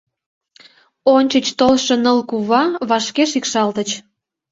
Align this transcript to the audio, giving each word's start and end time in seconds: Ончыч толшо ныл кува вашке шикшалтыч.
Ончыч 1.15 1.47
толшо 1.59 1.95
ныл 2.03 2.19
кува 2.29 2.63
вашке 2.89 3.23
шикшалтыч. 3.31 3.89